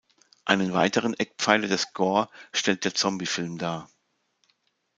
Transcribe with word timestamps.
Einen 0.45 0.73
weiteren 0.73 1.13
Eckpfeiler 1.13 1.67
des 1.67 1.93
Gore 1.93 2.27
stellt 2.53 2.85
der 2.85 2.95
Zombiefilm 2.95 3.59
dar. 3.59 3.87